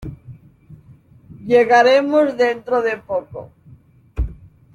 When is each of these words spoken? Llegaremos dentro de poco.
Llegaremos 1.45 2.35
dentro 2.35 2.81
de 2.81 2.97
poco. 2.97 3.51